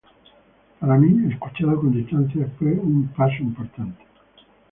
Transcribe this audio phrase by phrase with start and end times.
[0.79, 4.03] Para mí, escuchado con distancia, fue un paso importante.